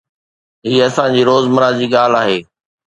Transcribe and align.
هي 0.67 0.75
اسان 0.87 1.09
جي 1.15 1.21
روزمره 1.29 1.69
جي 1.79 1.87
ڳالهه 1.93 2.21
آهي 2.25 2.37